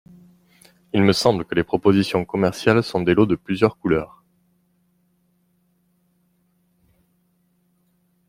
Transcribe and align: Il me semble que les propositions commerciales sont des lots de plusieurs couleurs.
Il 0.93 1.03
me 1.03 1.13
semble 1.13 1.45
que 1.45 1.53
les 1.53 1.63
propositions 1.63 2.25
commerciales 2.25 2.81
sont 2.81 3.03
des 3.03 3.13
lots 3.13 3.27
de 3.27 3.35
plusieurs 3.35 3.77
couleurs. 3.77 4.23